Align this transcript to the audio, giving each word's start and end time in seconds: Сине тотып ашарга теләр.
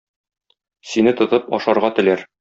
Сине 0.93 1.13
тотып 1.19 1.51
ашарга 1.59 1.93
теләр. 2.01 2.25